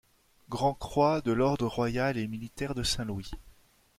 Grand'croix 0.49 1.21
de 1.21 1.31
l'ordre 1.31 1.67
royal 1.67 2.17
et 2.17 2.27
militaire 2.27 2.73
de 2.73 2.81
Saint-Louis. 2.81 3.29